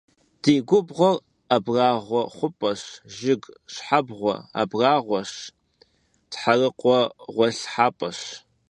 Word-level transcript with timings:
Ди 0.41 0.55
губгъуэр 0.67 1.17
ӏэбгъахъуэ 1.49 2.21
хъупӏэщ, 2.35 2.81
жыг 3.15 3.41
щхьэбгъуэ 3.73 4.35
абгъуалъэщ, 4.61 5.31
тхьэрыкъуэ 6.31 6.99
гъуэлъхьапӏэщ. 7.33 8.19